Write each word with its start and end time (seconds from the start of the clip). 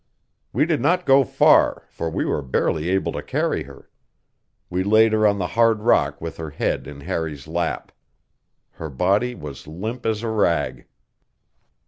We 0.51 0.65
did 0.65 0.81
not 0.81 1.05
go 1.05 1.23
far, 1.23 1.83
for 1.87 2.09
we 2.09 2.25
were 2.25 2.41
barely 2.41 2.89
able 2.89 3.11
to 3.11 3.21
carry 3.21 3.65
her. 3.65 3.87
We 4.67 4.83
laid 4.83 5.13
her 5.13 5.27
on 5.27 5.37
the 5.37 5.45
hard 5.49 5.81
rock 5.81 6.19
with 6.19 6.37
her 6.37 6.49
head 6.49 6.87
in 6.87 7.01
Harry's 7.01 7.47
lap. 7.47 7.91
Her 8.71 8.89
body 8.89 9.35
was 9.35 9.67
limp 9.67 10.07
as 10.07 10.23
a 10.23 10.29
rag. 10.29 10.87